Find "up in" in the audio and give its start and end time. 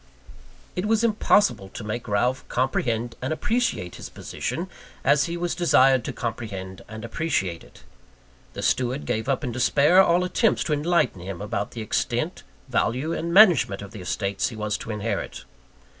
9.29-9.51